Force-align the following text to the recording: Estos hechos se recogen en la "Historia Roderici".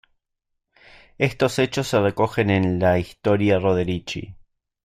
Estos 1.19 1.59
hechos 1.59 1.87
se 1.89 2.01
recogen 2.01 2.49
en 2.49 2.79
la 2.79 2.97
"Historia 2.97 3.59
Roderici". 3.59 4.35